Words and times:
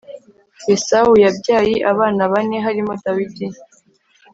yesawu 0.69 1.11
yabyayi 1.23 1.75
abana 1.91 2.21
bane 2.31 2.57
harimo 2.65 2.93
dawidi 3.03 3.47